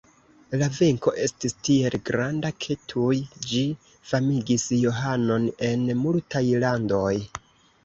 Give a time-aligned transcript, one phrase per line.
[0.59, 3.19] La venko estis tiel granda, ke tuj
[3.53, 3.61] ĝi
[4.13, 7.17] famigis Johanon en multaj landoj.